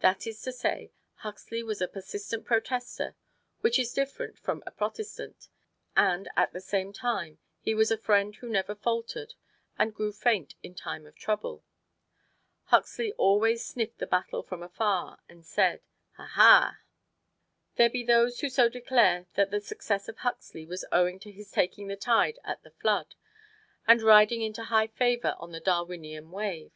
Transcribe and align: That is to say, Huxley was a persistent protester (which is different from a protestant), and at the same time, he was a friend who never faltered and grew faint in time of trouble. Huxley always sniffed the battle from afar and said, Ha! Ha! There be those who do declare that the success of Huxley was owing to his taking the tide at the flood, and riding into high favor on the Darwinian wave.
That 0.00 0.26
is 0.26 0.42
to 0.42 0.52
say, 0.52 0.92
Huxley 1.20 1.62
was 1.62 1.80
a 1.80 1.88
persistent 1.88 2.44
protester 2.44 3.16
(which 3.62 3.78
is 3.78 3.94
different 3.94 4.38
from 4.38 4.62
a 4.66 4.70
protestant), 4.70 5.48
and 5.96 6.28
at 6.36 6.52
the 6.52 6.60
same 6.60 6.92
time, 6.92 7.38
he 7.58 7.72
was 7.74 7.90
a 7.90 7.96
friend 7.96 8.36
who 8.36 8.50
never 8.50 8.74
faltered 8.74 9.32
and 9.78 9.94
grew 9.94 10.12
faint 10.12 10.56
in 10.62 10.74
time 10.74 11.06
of 11.06 11.16
trouble. 11.16 11.64
Huxley 12.64 13.12
always 13.14 13.64
sniffed 13.64 13.96
the 13.96 14.06
battle 14.06 14.42
from 14.42 14.62
afar 14.62 15.20
and 15.26 15.42
said, 15.42 15.80
Ha! 16.18 16.26
Ha! 16.34 16.78
There 17.76 17.88
be 17.88 18.04
those 18.04 18.40
who 18.40 18.50
do 18.50 18.68
declare 18.68 19.26
that 19.36 19.50
the 19.50 19.62
success 19.62 20.06
of 20.06 20.18
Huxley 20.18 20.66
was 20.66 20.84
owing 20.92 21.18
to 21.20 21.32
his 21.32 21.50
taking 21.50 21.86
the 21.86 21.96
tide 21.96 22.38
at 22.44 22.62
the 22.62 22.72
flood, 22.72 23.14
and 23.88 24.02
riding 24.02 24.42
into 24.42 24.64
high 24.64 24.88
favor 24.88 25.34
on 25.38 25.50
the 25.52 25.60
Darwinian 25.60 26.30
wave. 26.30 26.72